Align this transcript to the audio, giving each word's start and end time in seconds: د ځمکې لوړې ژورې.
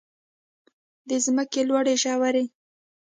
د 1.07 1.09
ځمکې 1.25 1.61
لوړې 1.69 1.95
ژورې. 2.03 2.43